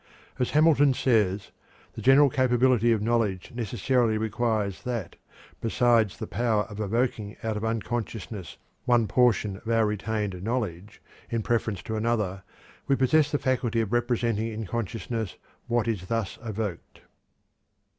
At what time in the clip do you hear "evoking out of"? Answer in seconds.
6.79-7.63